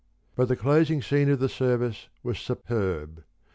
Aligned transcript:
But 0.35 0.47
the 0.47 0.55
closing 0.55 1.03
scene 1.03 1.29
of 1.29 1.37
the 1.37 1.47
service 1.47 2.07
was 2.23 2.39
superb. 2.39 3.23